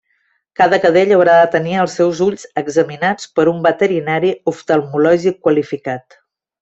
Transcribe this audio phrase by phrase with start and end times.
[0.59, 6.23] Cada cadell haurà de tenir els seus ulls examinats per un veterinari oftalmològic qualificat.